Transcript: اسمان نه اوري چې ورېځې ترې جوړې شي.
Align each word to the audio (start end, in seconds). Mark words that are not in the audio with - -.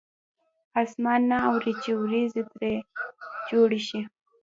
اسمان 0.81 1.21
نه 1.31 1.37
اوري 1.49 1.73
چې 1.83 1.91
ورېځې 2.01 2.43
ترې 2.51 2.73
جوړې 3.49 3.79
شي. 3.87 3.99